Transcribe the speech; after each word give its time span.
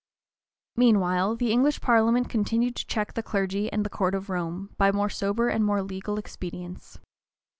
Meanwhile 0.75 1.35
the 1.35 1.51
English 1.51 1.79
parliament 1.79 2.27
continued 2.27 2.75
to 2.77 2.87
check 2.87 3.13
the 3.13 3.21
clergy 3.21 3.71
and 3.71 3.85
the 3.85 3.89
court 3.91 4.15
of 4.15 4.31
Rome, 4.31 4.73
by 4.75 4.91
more 4.91 5.09
sober 5.11 5.47
and 5.47 5.63
more 5.63 5.83
legal 5.83 6.17
expedients. 6.17 6.97